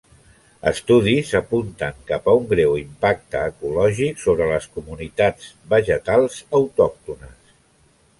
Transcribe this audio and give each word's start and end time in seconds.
Estudis 0.69 1.33
apunten 1.39 1.99
cap 2.11 2.29
a 2.31 2.33
un 2.39 2.47
greu 2.53 2.73
impacte 2.81 3.41
ecològic 3.49 4.23
sobre 4.23 4.47
les 4.53 4.65
comunitats 4.79 5.51
vegetals 5.75 6.39
autòctones. 6.63 7.53